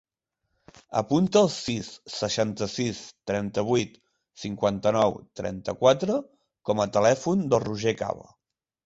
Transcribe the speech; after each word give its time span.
Apunta 0.99 1.41
el 1.47 1.49
sis, 1.55 1.89
seixanta-sis, 2.13 3.01
trenta-vuit, 3.31 3.99
cinquanta-nou, 4.45 5.19
trenta-quatre 5.43 6.17
com 6.71 6.83
a 6.83 6.89
telèfon 6.97 7.45
del 7.53 7.63
Roger 7.67 7.95
Caba. 8.01 8.27